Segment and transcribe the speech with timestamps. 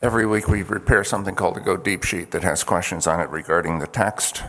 [0.00, 3.28] Every week we prepare something called a Go Deep sheet that has questions on it
[3.30, 4.44] regarding the text.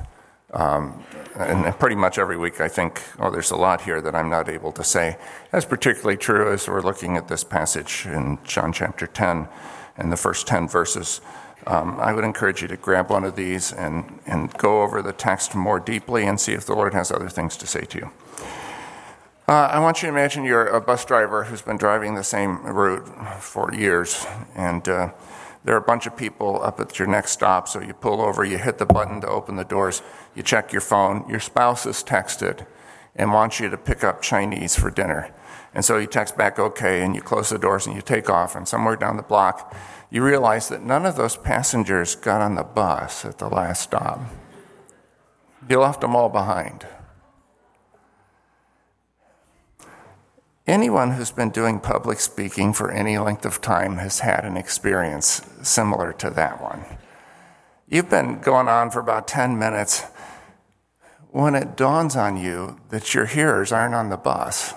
[0.54, 1.04] Um,
[1.36, 4.47] and pretty much every week I think, oh, there's a lot here that I'm not
[4.47, 5.17] able to say.
[5.51, 9.47] That's particularly true as we're looking at this passage in John chapter 10
[9.97, 11.20] and the first 10 verses.
[11.66, 15.13] Um, I would encourage you to grab one of these and, and go over the
[15.13, 18.12] text more deeply and see if the Lord has other things to say to you.
[19.48, 22.63] Uh, I want you to imagine you're a bus driver who's been driving the same
[22.63, 23.08] route
[23.41, 25.09] for years, and uh,
[25.63, 28.43] there are a bunch of people up at your next stop, so you pull over,
[28.43, 30.01] you hit the button to open the doors,
[30.34, 32.65] you check your phone, your spouse is texted
[33.15, 35.34] and wants you to pick up Chinese for dinner.
[35.73, 38.55] And so you text back, okay, and you close the doors and you take off,
[38.55, 39.75] and somewhere down the block,
[40.09, 44.21] you realize that none of those passengers got on the bus at the last stop.
[45.70, 46.87] You left them all behind.
[50.69, 55.41] Anyone who's been doing public speaking for any length of time has had an experience
[55.63, 56.85] similar to that one.
[57.87, 60.03] You've been going on for about 10 minutes
[61.31, 64.76] when it dawns on you that your hearers aren't on the bus.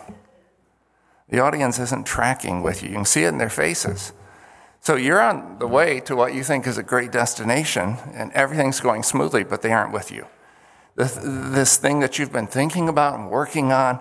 [1.28, 2.88] The audience isn't tracking with you.
[2.88, 4.14] You can see it in their faces.
[4.80, 8.80] So you're on the way to what you think is a great destination, and everything's
[8.80, 10.24] going smoothly, but they aren't with you.
[10.96, 14.00] This thing that you've been thinking about and working on,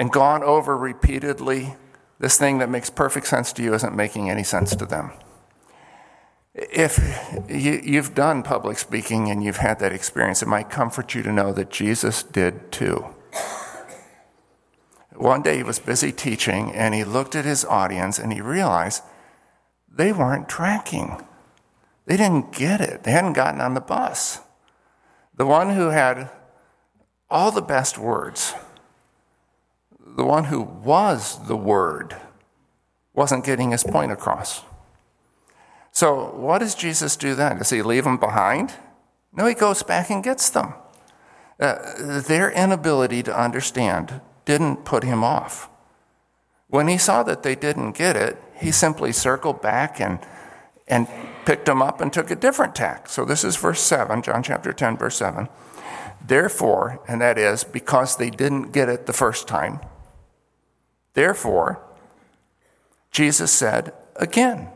[0.00, 1.74] and gone over repeatedly,
[2.18, 5.12] this thing that makes perfect sense to you isn't making any sense to them.
[6.54, 6.98] If
[7.50, 11.30] you, have done public speaking and you've had that experience, it might comfort you to
[11.30, 13.04] know that Jesus did too.
[15.16, 19.02] One day he was busy teaching and he looked at his audience and he realized
[19.86, 21.22] they weren't tracking.
[22.06, 24.40] They didn't get it, they hadn't gotten on the bus.
[25.36, 26.30] The one who had
[27.28, 28.54] all the best words,
[30.16, 32.16] the one who was the Word
[33.14, 34.62] wasn't getting his point across.
[35.92, 37.58] So, what does Jesus do then?
[37.58, 38.74] Does he leave them behind?
[39.32, 40.74] No, he goes back and gets them.
[41.58, 45.68] Uh, their inability to understand didn't put him off.
[46.68, 50.20] When he saw that they didn't get it, he simply circled back and,
[50.86, 51.08] and
[51.44, 53.08] picked them up and took a different tack.
[53.08, 55.48] So, this is verse 7, John chapter 10, verse 7.
[56.24, 59.80] Therefore, and that is because they didn't get it the first time,
[61.14, 61.82] Therefore,
[63.10, 64.70] Jesus said again.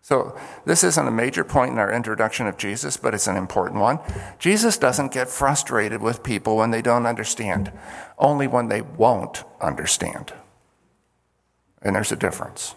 [0.00, 3.80] So, this isn't a major point in our introduction of Jesus, but it's an important
[3.80, 4.00] one.
[4.38, 7.72] Jesus doesn't get frustrated with people when they don't understand,
[8.18, 10.34] only when they won't understand.
[11.80, 12.74] And there's a difference.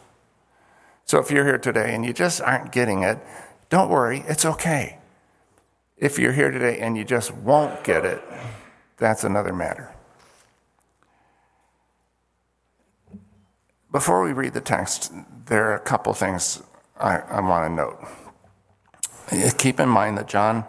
[1.04, 3.20] So, if you're here today and you just aren't getting it,
[3.70, 5.00] don't worry, it's okay.
[5.98, 8.24] If you're here today and you just won't get it,
[8.96, 9.94] that's another matter.
[13.97, 15.12] Before we read the text,
[15.47, 16.62] there are a couple things
[17.00, 19.58] I, I want to note.
[19.58, 20.66] Keep in mind that John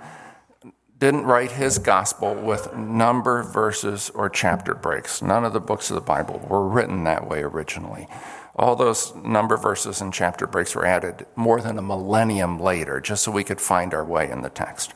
[0.99, 5.21] didn't write his gospel with number, verses, or chapter breaks.
[5.21, 8.09] None of the books of the Bible were written that way originally.
[8.57, 13.25] All those number verses and chapter breaks were added more than a millennium later, just
[13.25, 14.95] so we could find our way in the text.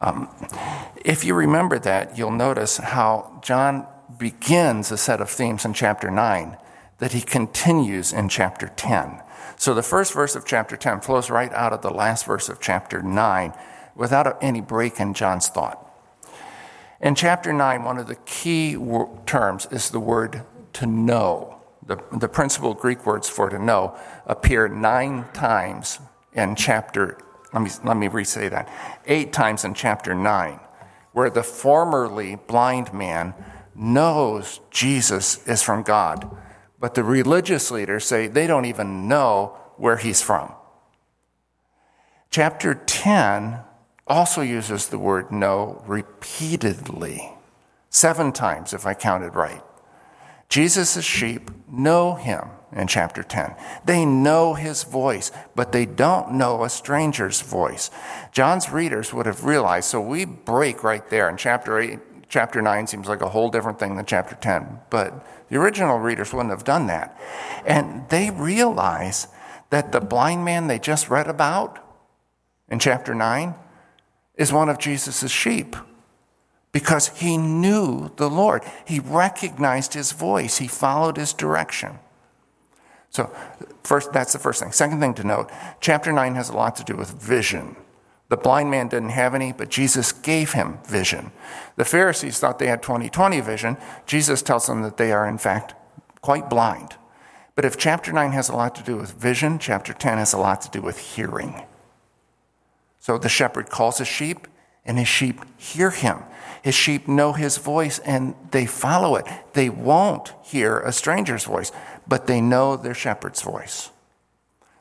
[0.00, 0.30] Um,
[1.04, 6.10] if you remember that, you'll notice how John begins a set of themes in chapter
[6.10, 6.56] 9
[7.00, 9.22] that he continues in chapter 10.
[9.56, 12.60] So the first verse of chapter 10 flows right out of the last verse of
[12.60, 13.52] chapter 9
[13.96, 15.86] without any break in John's thought.
[17.00, 18.76] In chapter 9, one of the key
[19.26, 20.42] terms is the word
[20.74, 21.56] to know.
[21.84, 25.98] The, the principal Greek words for to know appear nine times
[26.34, 27.18] in chapter,
[27.52, 28.68] let me, let me re say that,
[29.06, 30.60] eight times in chapter 9,
[31.12, 33.34] where the formerly blind man
[33.74, 36.30] knows Jesus is from God
[36.80, 40.52] but the religious leaders say they don't even know where he's from.
[42.30, 43.60] Chapter 10
[44.06, 47.30] also uses the word know repeatedly,
[47.90, 49.62] seven times if I counted right.
[50.48, 53.54] Jesus' sheep know him in chapter 10.
[53.84, 57.90] They know his voice, but they don't know a stranger's voice.
[58.32, 61.28] John's readers would have realized, so we break right there.
[61.28, 61.98] In chapter 8,
[62.30, 66.32] chapter 9 seems like a whole different thing than chapter 10, but the original readers
[66.32, 67.20] wouldn't have done that.
[67.66, 69.26] And they realize
[69.68, 71.78] that the blind man they just read about
[72.68, 73.54] in chapter 9
[74.36, 75.76] is one of Jesus' sheep
[76.72, 78.62] because he knew the Lord.
[78.86, 81.98] He recognized his voice, he followed his direction.
[83.10, 83.34] So,
[83.82, 84.70] first, that's the first thing.
[84.70, 85.50] Second thing to note
[85.80, 87.74] chapter 9 has a lot to do with vision.
[88.30, 91.32] The blind man didn't have any, but Jesus gave him vision.
[91.76, 93.76] The Pharisees thought they had 20 20 vision.
[94.06, 95.74] Jesus tells them that they are, in fact,
[96.22, 96.94] quite blind.
[97.56, 100.38] But if chapter 9 has a lot to do with vision, chapter 10 has a
[100.38, 101.60] lot to do with hearing.
[103.00, 104.46] So the shepherd calls his sheep,
[104.84, 106.18] and his sheep hear him.
[106.62, 109.26] His sheep know his voice and they follow it.
[109.54, 111.72] They won't hear a stranger's voice,
[112.06, 113.90] but they know their shepherd's voice.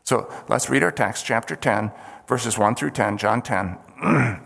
[0.03, 1.91] So let's read our text, chapter 10,
[2.29, 3.77] verses 1 through 10, John 10.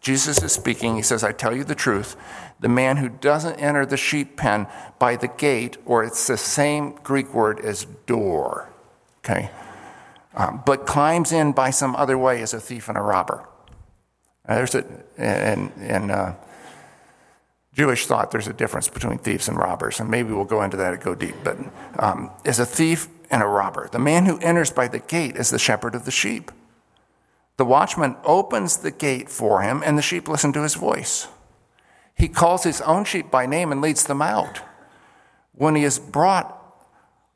[0.00, 0.94] Jesus is speaking.
[0.94, 2.14] He says, I tell you the truth.
[2.60, 4.68] The man who doesn't enter the sheep pen
[5.00, 8.70] by the gate, or it's the same Greek word as door,
[9.18, 9.50] okay,
[10.36, 13.46] um, but climbs in by some other way is a thief and a robber.
[14.46, 14.84] there's a,
[15.18, 16.36] in, in uh,
[17.74, 20.94] Jewish thought, there's a difference between thieves and robbers, and maybe we'll go into that
[20.94, 21.58] and go deep, but
[21.98, 23.88] um, is a thief and a robber.
[23.90, 26.52] The man who enters by the gate is the shepherd of the sheep.
[27.56, 31.28] The watchman opens the gate for him, and the sheep listen to his voice.
[32.14, 34.60] He calls his own sheep by name and leads them out.
[35.52, 36.52] When he has brought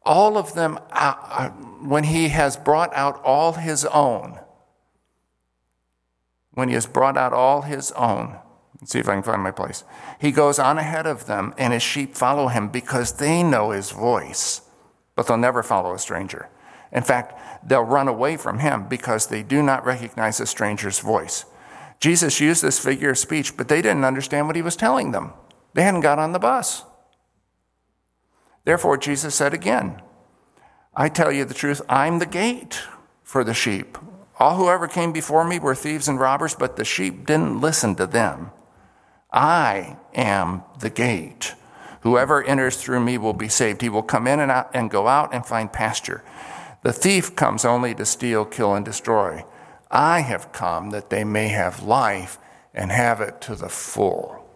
[0.02, 4.38] all of them out, uh, when he has brought out all his own,
[6.52, 8.38] when he has brought out all his own,
[8.80, 9.84] let's see if I can find my place.
[10.18, 13.90] He goes on ahead of them, and his sheep follow him because they know his
[13.90, 14.62] voice,
[15.14, 16.48] but they'll never follow a stranger.
[16.92, 21.44] In fact, they'll run away from him because they do not recognize a stranger's voice.
[22.00, 25.32] Jesus used this figure of speech, but they didn't understand what he was telling them.
[25.74, 26.84] They hadn't got on the bus.
[28.64, 30.02] Therefore, Jesus said again,
[30.94, 32.80] I tell you the truth, I'm the gate
[33.22, 33.96] for the sheep.
[34.38, 37.94] All who ever came before me were thieves and robbers, but the sheep didn't listen
[37.96, 38.50] to them.
[39.32, 41.54] I am the gate.
[42.00, 43.82] Whoever enters through me will be saved.
[43.82, 46.24] He will come in and out and go out and find pasture.
[46.82, 49.44] The thief comes only to steal, kill, and destroy.
[49.90, 52.38] I have come that they may have life
[52.72, 54.46] and have it to the full.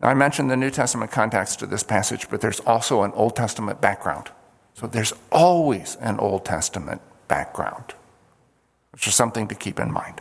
[0.00, 3.36] Now, I mentioned the New Testament context to this passage, but there's also an Old
[3.36, 4.30] Testament background.
[4.74, 7.94] So there's always an Old Testament background,
[8.92, 10.20] which is something to keep in mind.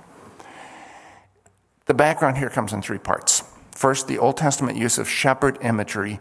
[1.86, 3.44] The background here comes in three parts.
[3.72, 6.20] First, the Old Testament use of shepherd imagery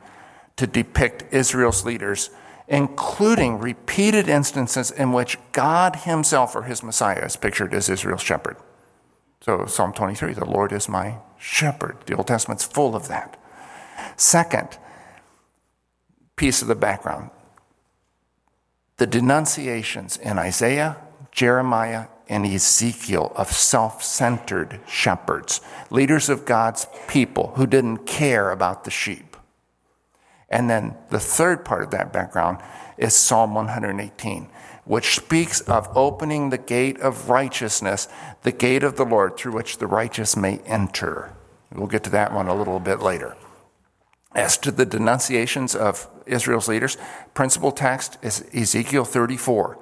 [0.57, 2.31] to depict Israel's leaders
[2.69, 8.57] including repeated instances in which God Himself or His Messiah is pictured as Israel's shepherd.
[9.41, 11.97] So, Psalm 23, the Lord is my shepherd.
[12.07, 13.41] The Old Testament's full of that.
[14.17, 14.79] Second
[16.37, 17.31] piece of the background
[18.99, 20.97] the denunciations in Isaiah,
[21.31, 25.61] Jeremiah, and Ezekiel of self centered shepherds,
[25.91, 29.28] leaders of God's people who didn't care about the sheep.
[30.49, 32.59] And then the third part of that background
[32.97, 34.49] is Psalm 118,
[34.85, 38.09] which speaks of opening the gate of righteousness,
[38.43, 41.35] the gate of the Lord through which the righteous may enter.
[41.73, 43.37] We'll get to that one a little bit later.
[44.35, 46.97] As to the denunciations of Israel's leaders,
[47.35, 49.79] principal text is Ezekiel 34.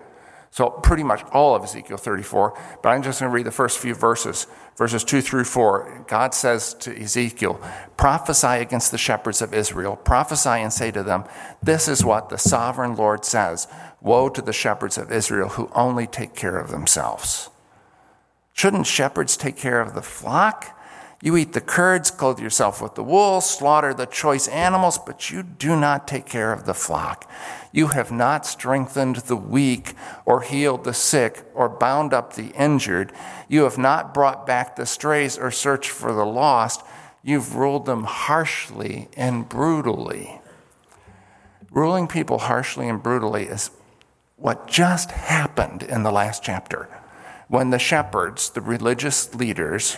[0.50, 3.78] So, pretty much all of Ezekiel 34, but I'm just going to read the first
[3.78, 4.46] few verses,
[4.76, 6.04] verses 2 through 4.
[6.08, 7.60] God says to Ezekiel,
[7.96, 11.24] Prophesy against the shepherds of Israel, prophesy and say to them,
[11.62, 13.68] This is what the sovereign Lord says
[14.00, 17.50] Woe to the shepherds of Israel who only take care of themselves.
[18.52, 20.75] Shouldn't shepherds take care of the flock?
[21.22, 25.42] You eat the curds, clothe yourself with the wool, slaughter the choice animals, but you
[25.42, 27.30] do not take care of the flock.
[27.72, 29.94] You have not strengthened the weak,
[30.26, 33.12] or healed the sick, or bound up the injured.
[33.48, 36.82] You have not brought back the strays, or searched for the lost.
[37.22, 40.40] You've ruled them harshly and brutally.
[41.70, 43.70] Ruling people harshly and brutally is
[44.36, 46.88] what just happened in the last chapter
[47.48, 49.96] when the shepherds, the religious leaders,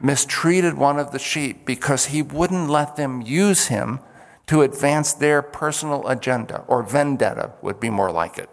[0.00, 4.00] mistreated one of the sheep because he wouldn't let them use him
[4.46, 8.48] to advance their personal agenda, or vendetta would be more like it.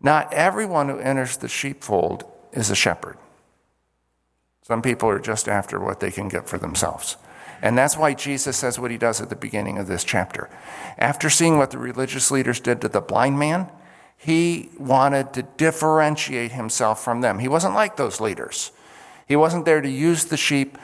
[0.00, 3.16] Not everyone who enters the sheepfold is a shepherd.
[4.62, 7.16] Some people are just after what they can get for themselves.
[7.62, 10.48] And that's why Jesus says what he does at the beginning of this chapter.
[10.98, 13.70] After seeing what the religious leaders did to the blind man,
[14.16, 17.38] he wanted to differentiate himself from them.
[17.38, 18.70] He wasn't like those leaders.
[19.28, 20.78] He wasn't there to use the sheep,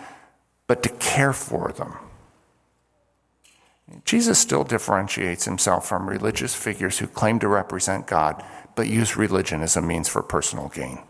[0.66, 1.94] but to care for them.
[4.04, 9.62] Jesus still differentiates himself from religious figures who claim to represent God, but use religion
[9.62, 11.00] as a means for personal gain.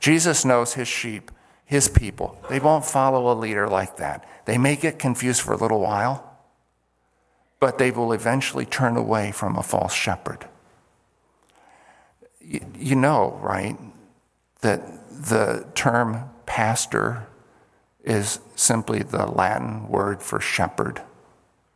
[0.00, 1.30] Jesus knows his sheep,
[1.64, 2.36] his people.
[2.48, 4.26] They won't follow a leader like that.
[4.44, 6.38] They may get confused for a little while,
[7.60, 10.48] but they will eventually turn away from a false shepherd.
[12.40, 13.76] You know, right,
[14.60, 14.82] that
[15.28, 17.26] the term pastor
[18.04, 21.02] is simply the Latin word for shepherd.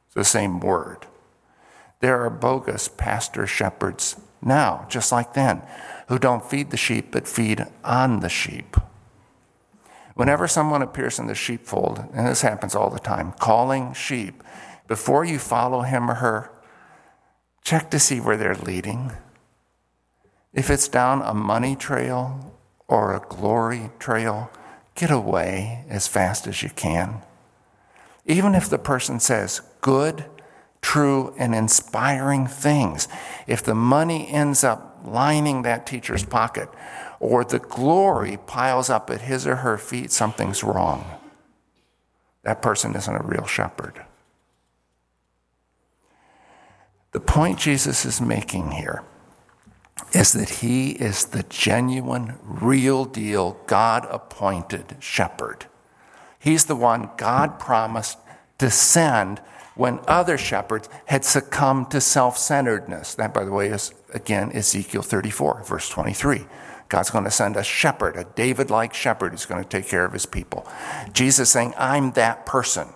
[0.07, 1.07] It's the same word.
[2.00, 5.62] There are bogus pastor shepherds now, just like then,
[6.09, 8.76] who don't feed the sheep but feed on the sheep.
[10.15, 14.43] Whenever someone appears in the sheepfold, and this happens all the time, calling sheep,
[14.88, 16.50] before you follow him or her,
[17.62, 19.12] check to see where they're leading.
[20.53, 22.56] If it's down a money trail
[22.88, 24.50] or a glory trail,
[24.95, 27.23] get away as fast as you can.
[28.25, 30.25] Even if the person says good,
[30.81, 33.09] true, and inspiring things,
[33.47, 36.69] if the money ends up lining that teacher's pocket
[37.21, 41.05] or the glory piles up at his or her feet, something's wrong.
[42.43, 44.05] That person isn't a real shepherd.
[47.12, 49.02] The point Jesus is making here
[50.12, 55.67] is that he is the genuine, real deal, God appointed shepherd.
[56.38, 58.19] He's the one God promised
[58.59, 59.41] to send
[59.75, 63.15] when other shepherds had succumbed to self centeredness.
[63.15, 66.47] That, by the way, is again Ezekiel 34, verse 23.
[66.88, 70.05] God's going to send a shepherd, a David like shepherd who's going to take care
[70.05, 70.67] of his people.
[71.12, 72.88] Jesus saying, I'm that person.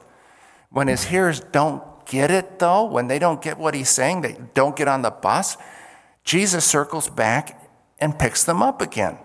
[0.70, 4.36] When his hearers don't get it, though, when they don't get what he's saying, they
[4.54, 5.56] don't get on the bus,
[6.30, 7.60] Jesus circles back
[7.98, 9.18] and picks them up again.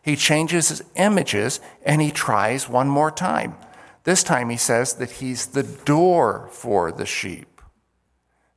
[0.00, 3.56] He changes his images and he tries one more time.
[4.04, 7.60] This time he says that he's the door for the sheep.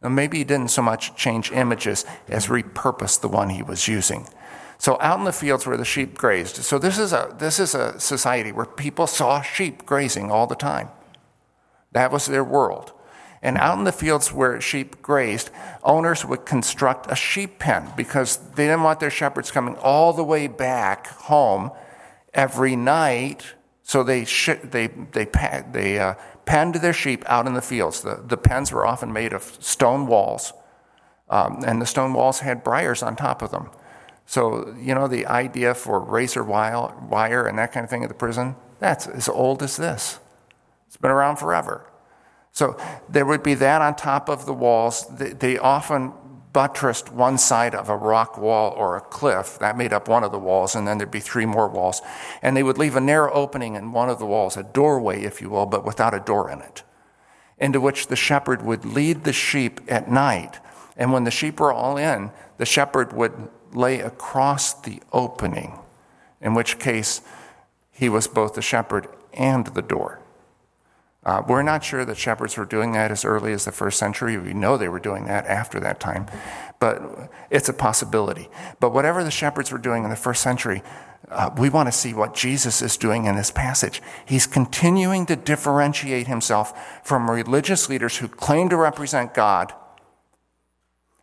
[0.01, 4.29] Now, maybe he didn't so much change images as repurpose the one he was using.
[4.77, 6.55] So out in the fields where the sheep grazed.
[6.55, 10.55] So this is a this is a society where people saw sheep grazing all the
[10.55, 10.87] time.
[11.91, 12.93] That was their world.
[13.41, 15.49] And out in the fields where sheep grazed,
[15.83, 20.23] owners would construct a sheep pen because they didn't want their shepherds coming all the
[20.23, 21.71] way back home
[22.33, 23.53] every night.
[23.83, 25.25] So they, sh- they, they,
[25.71, 26.15] they uh,
[26.45, 28.01] penned their sheep out in the fields.
[28.01, 30.51] The, the pens were often made of stone walls,
[31.29, 33.69] um, and the stone walls had briars on top of them.
[34.25, 38.09] So, you know, the idea for razor wire, wire and that kind of thing at
[38.09, 40.19] the prison, that's as old as this.
[40.85, 41.88] It's been around forever.
[42.59, 42.75] So
[43.07, 45.05] there would be that on top of the walls.
[45.17, 46.11] They often
[46.51, 49.57] buttressed one side of a rock wall or a cliff.
[49.59, 52.01] That made up one of the walls, and then there'd be three more walls.
[52.41, 55.39] And they would leave a narrow opening in one of the walls, a doorway, if
[55.39, 56.83] you will, but without a door in it,
[57.57, 60.59] into which the shepherd would lead the sheep at night.
[60.97, 65.79] And when the sheep were all in, the shepherd would lay across the opening,
[66.41, 67.21] in which case
[67.89, 70.19] he was both the shepherd and the door.
[71.29, 74.35] Uh, we're not sure that shepherds were doing that as early as the first century.
[74.35, 76.25] We know they were doing that after that time,
[76.79, 76.99] but
[77.51, 78.49] it's a possibility.
[78.79, 80.81] But whatever the shepherds were doing in the first century,
[81.29, 84.01] uh, we want to see what Jesus is doing in this passage.
[84.25, 89.71] He's continuing to differentiate himself from religious leaders who claim to represent God,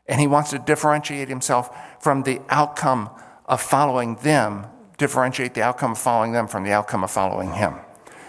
[0.06, 3.10] and he wants to differentiate himself from the outcome
[3.46, 4.66] of following them,
[4.98, 7.74] differentiate the outcome of following them from the outcome of following him.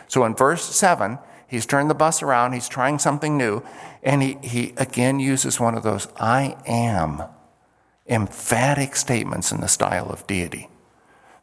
[0.08, 3.64] So in verse 7, He's turned the bus around, he's trying something new,
[4.04, 7.24] and he, he again uses one of those I am
[8.08, 10.70] emphatic statements in the style of deity.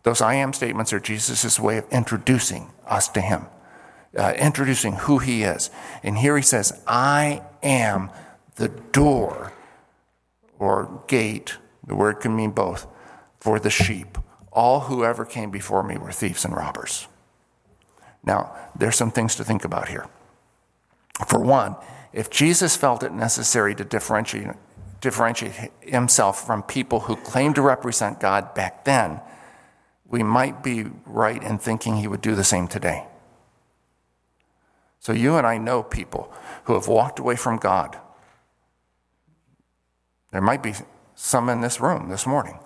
[0.02, 3.46] Those I am statements are Jesus' way of introducing us to him,
[4.16, 5.70] uh, introducing who he is.
[6.02, 8.10] And here he says, I am
[8.56, 9.52] the door
[10.58, 11.56] or gate,
[11.86, 12.86] the word can mean both,
[13.40, 14.18] for the sheep.
[14.52, 17.08] All who ever came before me were thieves and robbers.
[18.24, 20.06] Now, there's some things to think about here.
[21.26, 21.76] For one,
[22.12, 24.48] if Jesus felt it necessary to differentiate,
[25.00, 29.20] differentiate himself from people who claimed to represent God back then,
[30.06, 33.06] we might be right in thinking he would do the same today.
[35.00, 36.32] So, you and I know people
[36.64, 37.98] who have walked away from God.
[40.32, 40.72] There might be
[41.14, 42.58] some in this room this morning.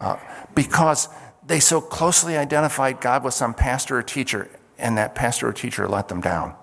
[0.00, 0.16] Uh,
[0.54, 1.08] because
[1.46, 5.88] they so closely identified God with some pastor or teacher, and that pastor or teacher
[5.88, 6.54] let them down.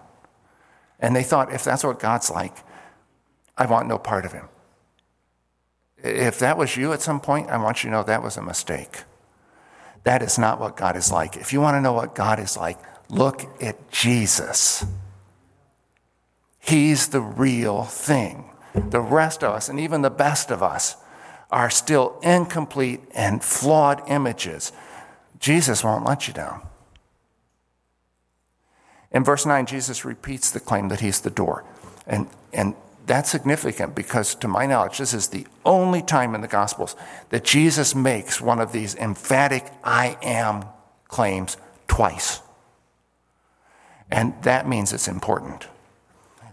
[0.99, 2.55] And they thought, if that's what God's like,
[3.57, 4.47] I want no part of him.
[5.97, 8.41] If that was you at some point, I want you to know that was a
[8.41, 9.03] mistake.
[10.03, 11.37] That is not what God is like.
[11.37, 14.83] If you want to know what God is like, look at Jesus.
[16.59, 18.49] He's the real thing.
[18.73, 20.95] The rest of us, and even the best of us,
[21.51, 24.71] are still incomplete and flawed images.
[25.39, 26.61] Jesus won't let you down.
[29.11, 31.65] In verse 9, Jesus repeats the claim that he's the door.
[32.07, 36.47] And, and that's significant because, to my knowledge, this is the only time in the
[36.47, 36.95] Gospels
[37.29, 40.63] that Jesus makes one of these emphatic I am
[41.09, 42.39] claims twice.
[44.09, 45.67] And that means it's important.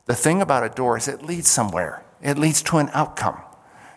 [0.06, 2.02] The thing about a door is it leads somewhere.
[2.20, 3.40] it leads to an outcome.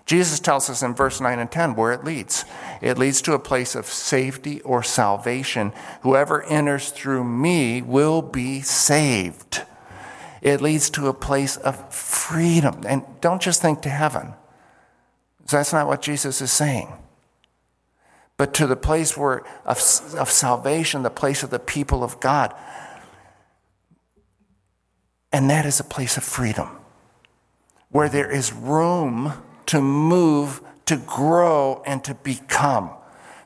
[0.05, 2.45] Jesus tells us in verse 9 and 10 where it leads.
[2.81, 5.73] It leads to a place of safety or salvation.
[6.01, 9.63] Whoever enters through me will be saved.
[10.41, 12.81] It leads to a place of freedom.
[12.87, 14.33] And don't just think to heaven.
[15.49, 16.91] That's not what Jesus is saying.
[18.37, 19.77] But to the place where of,
[20.17, 22.55] of salvation, the place of the people of God.
[25.31, 26.69] And that is a place of freedom,
[27.89, 29.33] where there is room
[29.67, 32.91] to move, to grow, and to become.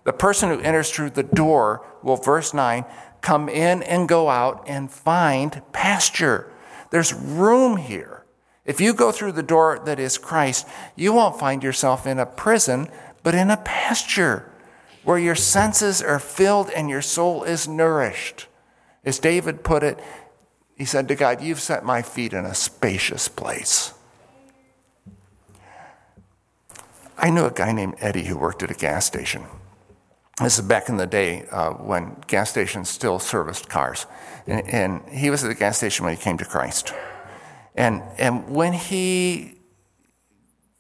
[0.04, 2.86] The person who enters through the door will, verse 9,
[3.22, 6.52] come in and go out and find pasture.
[6.92, 8.24] There's room here.
[8.66, 12.26] If you go through the door that is Christ, you won't find yourself in a
[12.26, 12.88] prison,
[13.24, 14.52] but in a pasture
[15.04, 18.48] where your senses are filled and your soul is nourished.
[19.04, 20.00] As David put it,
[20.76, 23.95] he said to God, You've set my feet in a spacious place.
[27.18, 29.44] I knew a guy named Eddie who worked at a gas station.
[30.42, 34.06] This is back in the day uh, when gas stations still serviced cars.
[34.46, 36.94] And, and, he was at the gas station when he came to Christ.
[37.74, 39.56] And, and when he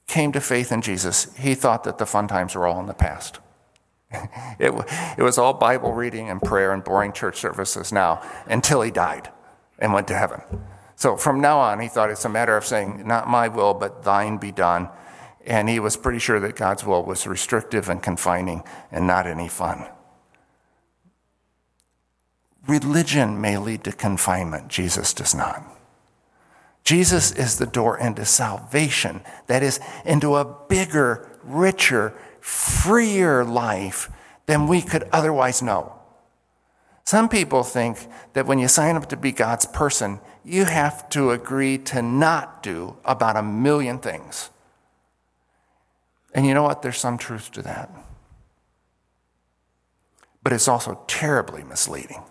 [0.08, 2.94] came to faith in Jesus, he thought that the fun times were all in the
[2.94, 3.39] past.
[4.60, 4.74] it,
[5.18, 9.32] it was all Bible reading and prayer and boring church services now until he died
[9.80, 10.42] and went to heaven.
[10.96, 14.04] So from now on, he thought it's a matter of saying, Not my will, but
[14.04, 14.89] thine be done.
[15.46, 19.48] And he was pretty sure that God's will was restrictive and confining and not any
[19.48, 19.86] fun.
[22.68, 25.64] Religion may lead to confinement, Jesus does not.
[26.84, 34.10] Jesus is the door into salvation, that is, into a bigger, richer, freer life
[34.46, 35.94] than we could otherwise know.
[37.04, 41.32] Some people think that when you sign up to be God's person, you have to
[41.32, 44.50] agree to not do about a million things.
[46.36, 46.82] And you know what?
[46.82, 47.89] There's some truth to that.
[50.44, 52.22] But it's also terribly misleading.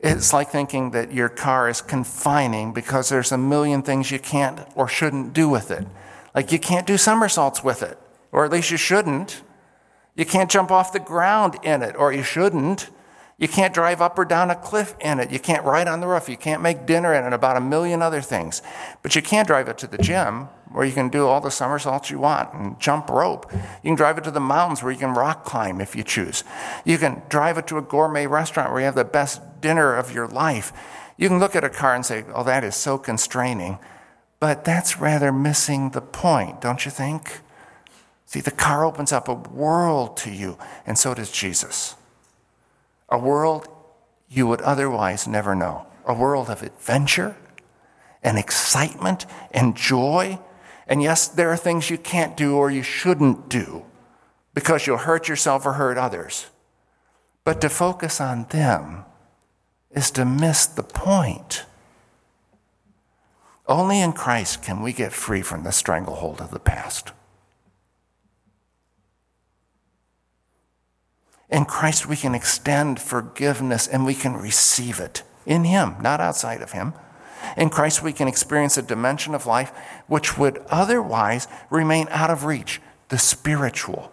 [0.00, 4.60] It's like thinking that your car is confining because there's a million things you can't
[4.74, 5.86] or shouldn't do with it.
[6.34, 7.98] Like you can't do somersaults with it,
[8.32, 9.42] or at least you shouldn't.
[10.16, 12.90] You can't jump off the ground in it, or you shouldn't.
[13.42, 15.32] You can't drive up or down a cliff in it.
[15.32, 16.28] You can't ride on the roof.
[16.28, 18.62] You can't make dinner in it, about a million other things.
[19.02, 22.08] But you can drive it to the gym where you can do all the somersaults
[22.08, 23.50] you want and jump rope.
[23.52, 26.44] You can drive it to the mountains where you can rock climb if you choose.
[26.84, 30.14] You can drive it to a gourmet restaurant where you have the best dinner of
[30.14, 30.72] your life.
[31.16, 33.80] You can look at a car and say, oh, that is so constraining.
[34.38, 37.40] But that's rather missing the point, don't you think?
[38.24, 41.96] See, the car opens up a world to you, and so does Jesus
[43.12, 43.68] a world
[44.26, 47.36] you would otherwise never know, a world of adventure
[48.22, 50.38] and excitement and joy.
[50.86, 53.84] And yes, there are things you can't do or you shouldn't do
[54.54, 56.46] because you'll hurt yourself or hurt others.
[57.44, 59.04] But to focus on them
[59.90, 61.66] is to miss the point.
[63.68, 67.12] Only in Christ can we get free from the stranglehold of the past.
[71.52, 76.62] In Christ, we can extend forgiveness and we can receive it in Him, not outside
[76.62, 76.94] of Him.
[77.58, 79.70] In Christ, we can experience a dimension of life
[80.06, 84.10] which would otherwise remain out of reach the spiritual.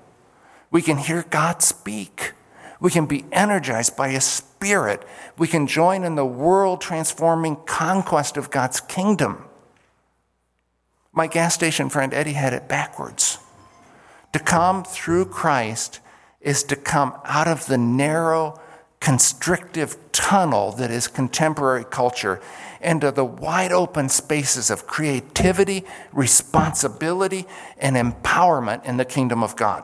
[0.69, 2.33] We can hear God speak.
[2.81, 5.07] We can be energized by His Spirit.
[5.37, 9.45] We can join in the world transforming conquest of God's kingdom.
[11.13, 13.37] My gas station friend Eddie had it backwards.
[14.33, 16.01] To come through Christ
[16.41, 18.59] is to come out of the narrow,
[18.99, 22.41] constrictive tunnel that is contemporary culture
[22.81, 27.45] into the wide open spaces of creativity, responsibility,
[27.77, 29.83] and empowerment in the kingdom of God.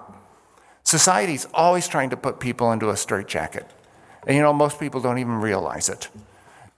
[0.83, 3.69] Society's always trying to put people into a straitjacket.
[4.27, 6.09] And you know, most people don't even realize it.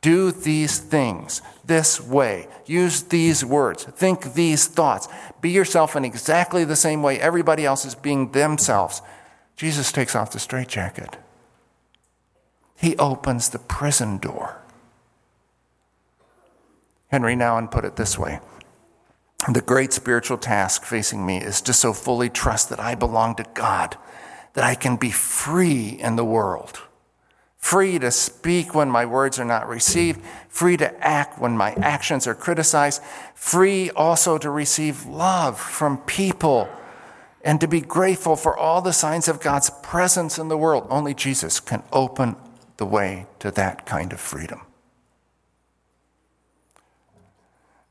[0.02, 2.48] Do these things this way.
[2.66, 3.84] Use these words.
[3.84, 5.08] Think these thoughts.
[5.42, 9.02] Be yourself in exactly the same way everybody else is being themselves.
[9.58, 11.18] Jesus takes off the straitjacket.
[12.78, 14.62] He opens the prison door.
[17.10, 18.40] Henri Nouwen put it this way
[19.52, 23.46] The great spiritual task facing me is to so fully trust that I belong to
[23.56, 23.98] God
[24.54, 26.82] that I can be free in the world.
[27.58, 32.28] Free to speak when my words are not received, free to act when my actions
[32.28, 33.02] are criticized,
[33.34, 36.70] free also to receive love from people
[37.48, 40.86] and to be grateful for all the signs of God's presence in the world.
[40.90, 42.36] Only Jesus can open
[42.76, 44.64] the way to that kind of freedom.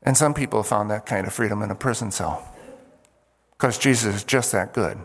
[0.03, 2.53] And some people found that kind of freedom in a prison cell
[3.53, 4.99] because Jesus is just that good.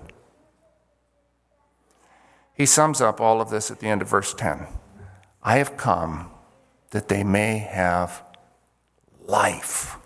[2.53, 4.67] He sums up all of this at the end of verse 10
[5.43, 6.31] I have come
[6.91, 8.23] that they may have
[9.23, 9.97] life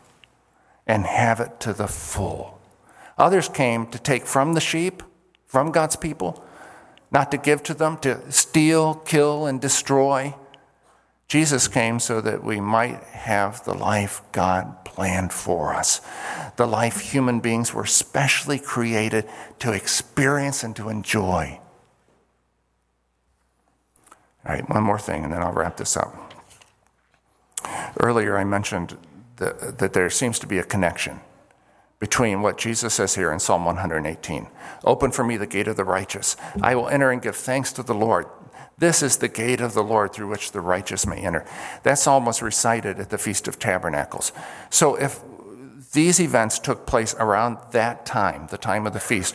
[0.87, 2.56] and have it to the full.
[3.19, 5.03] Others came to take from the sheep,
[5.47, 6.45] from God's people,
[7.11, 10.35] not to give to them, to steal, kill, and destroy.
[11.29, 16.01] Jesus came so that we might have the life God planned for us,
[16.57, 21.61] the life human beings were specially created to experience and to enjoy.
[24.45, 26.33] All right, one more thing, and then I'll wrap this up.
[27.99, 28.97] Earlier, I mentioned
[29.37, 31.21] that, that there seems to be a connection
[31.99, 34.49] between what Jesus says here in Psalm 118
[34.85, 36.37] Open for me the gate of the righteous.
[36.63, 38.27] I will enter and give thanks to the Lord.
[38.79, 41.47] This is the gate of the Lord through which the righteous may enter.
[41.83, 44.33] That psalm was recited at the Feast of Tabernacles.
[44.69, 45.21] So if
[45.93, 49.35] these events took place around that time, the time of the feast,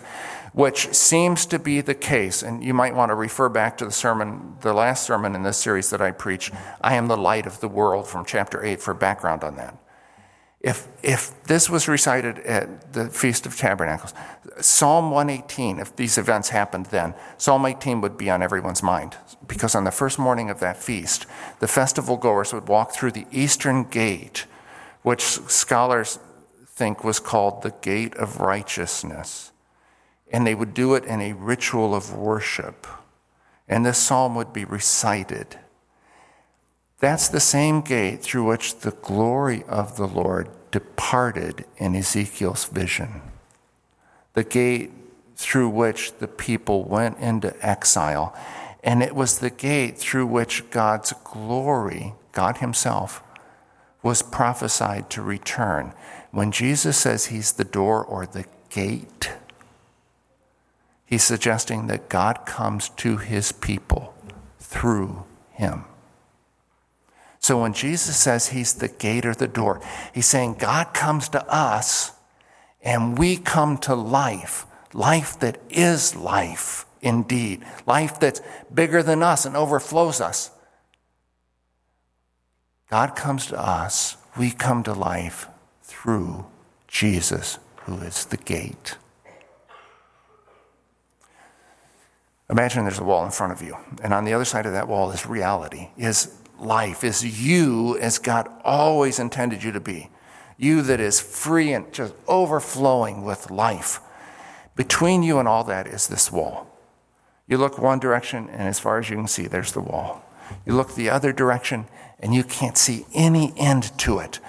[0.53, 3.91] which seems to be the case, and you might want to refer back to the
[3.91, 7.61] sermon, the last sermon in this series that I preached, I am the light of
[7.61, 9.75] the world from chapter 8 for background on that.
[10.63, 14.13] If, if this was recited at the Feast of Tabernacles,
[14.59, 19.17] Psalm 118, if these events happened then, Psalm 18 would be on everyone's mind.
[19.47, 21.25] Because on the first morning of that feast,
[21.59, 24.45] the festival goers would walk through the eastern gate,
[25.01, 26.19] which scholars
[26.67, 29.51] think was called the gate of righteousness.
[30.31, 32.85] And they would do it in a ritual of worship.
[33.67, 35.57] And this psalm would be recited.
[37.01, 43.21] That's the same gate through which the glory of the Lord departed in Ezekiel's vision.
[44.33, 44.91] The gate
[45.35, 48.35] through which the people went into exile.
[48.83, 53.23] And it was the gate through which God's glory, God Himself,
[54.03, 55.93] was prophesied to return.
[56.29, 59.31] When Jesus says He's the door or the gate,
[61.05, 64.13] He's suggesting that God comes to His people
[64.59, 65.85] through Him.
[67.41, 69.81] So when Jesus says he's the gate or the door,
[70.13, 72.11] he's saying God comes to us
[72.83, 79.45] and we come to life, life that is life indeed, life that's bigger than us
[79.45, 80.51] and overflows us.
[82.91, 85.47] God comes to us, we come to life
[85.81, 86.45] through
[86.87, 88.97] Jesus, who is the gate.
[92.49, 94.87] Imagine there's a wall in front of you, and on the other side of that
[94.87, 100.09] wall is reality, is life, is you as God always intended you to be.
[100.57, 103.99] You that is free and just overflowing with life.
[104.75, 106.67] Between you and all that is this wall.
[107.47, 110.23] You look one direction, and as far as you can see, there's the wall.
[110.65, 111.87] You look the other direction,
[112.19, 114.39] and you can't see any end to it.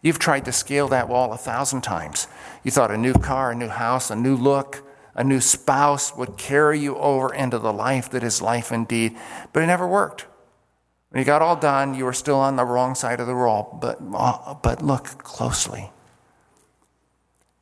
[0.00, 2.28] You've tried to scale that wall a thousand times.
[2.64, 4.82] You thought a new car, a new house, a new look,
[5.14, 9.16] a new spouse would carry you over into the life that is life indeed,
[9.52, 10.26] but it never worked.
[11.10, 13.78] When you got all done, you were still on the wrong side of the wall.
[13.80, 15.90] But, uh, but look closely.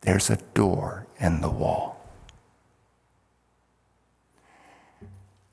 [0.01, 2.01] There's a door in the wall.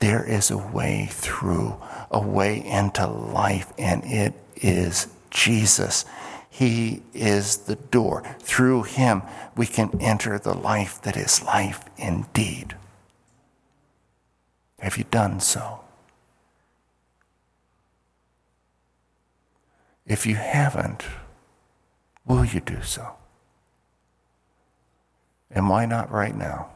[0.00, 1.76] There is a way through,
[2.10, 6.04] a way into life, and it is Jesus.
[6.50, 8.22] He is the door.
[8.40, 9.22] Through him,
[9.56, 12.76] we can enter the life that is life indeed.
[14.80, 15.83] Have you done so?
[20.06, 21.02] If you haven't,
[22.26, 23.16] will you do so?
[25.50, 26.68] And why not right now?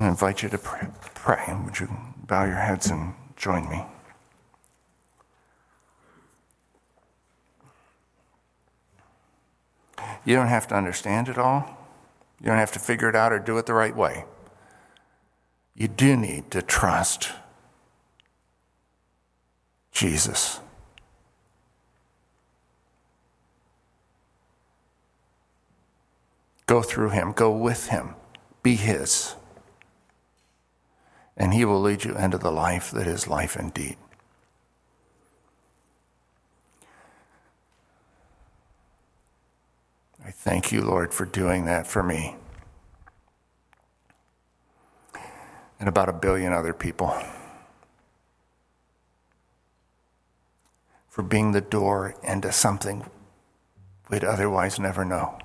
[0.00, 1.56] I invite you to pray.
[1.64, 1.88] Would you
[2.26, 3.84] bow your heads and join me?
[10.24, 11.78] You don't have to understand it all.
[12.40, 14.24] You don't have to figure it out or do it the right way.
[15.74, 17.32] You do need to trust
[19.98, 20.60] Jesus.
[26.66, 28.14] Go through him, go with him,
[28.62, 29.34] be his.
[31.36, 33.96] And he will lead you into the life that is life indeed.
[40.24, 42.36] I thank you, Lord, for doing that for me
[45.80, 47.16] and about a billion other people.
[51.18, 53.04] For being the door into something
[54.08, 55.36] we'd otherwise never know.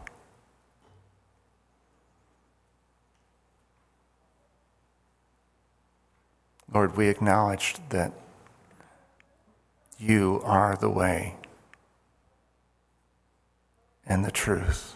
[6.71, 8.13] Lord, we acknowledge that
[9.97, 11.37] You are the way
[14.05, 14.95] and the truth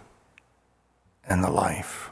[1.27, 2.11] and the life.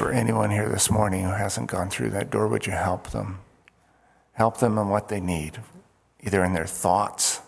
[0.00, 3.40] For anyone here this morning who hasn't gone through that door, would you help them?
[4.32, 5.60] Help them in what they need,
[6.20, 7.42] either in their thoughts,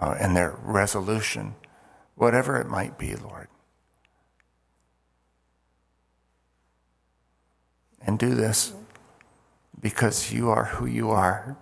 [0.00, 1.54] uh, in their resolution,
[2.14, 3.48] whatever it might be, Lord.
[8.00, 8.72] And do this
[9.78, 11.58] because you are who you are.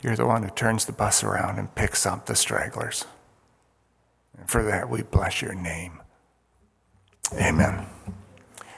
[0.00, 3.04] You're the one who turns the bus around and picks up the stragglers.
[4.38, 6.02] And for that, we bless your name.
[7.32, 7.86] Amen.